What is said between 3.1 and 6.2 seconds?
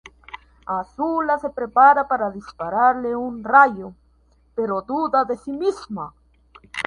un rayo, pero duda de sí misma.